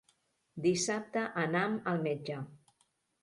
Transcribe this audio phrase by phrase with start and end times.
[0.63, 2.39] Dissabte anam al metge.